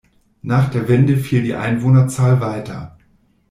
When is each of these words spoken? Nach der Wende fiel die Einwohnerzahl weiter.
Nach 0.41 0.67
der 0.71 0.87
Wende 0.87 1.15
fiel 1.15 1.43
die 1.43 1.53
Einwohnerzahl 1.53 2.39
weiter. 2.41 2.97